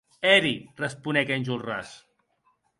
Eri, 0.29 0.53
responec 0.85 1.31
Enjolras. 1.37 1.95